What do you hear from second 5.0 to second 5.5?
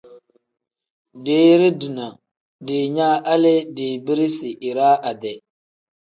ade.